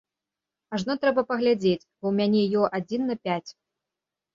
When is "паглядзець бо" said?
1.33-2.03